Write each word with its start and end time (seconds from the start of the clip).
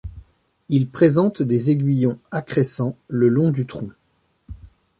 Il 0.69 0.89
présente 0.89 1.43
des 1.43 1.69
aiguillons 1.69 2.17
accrescents 2.31 2.97
le 3.07 3.27
long 3.29 3.51
du 3.51 3.67
tronc. 3.67 3.91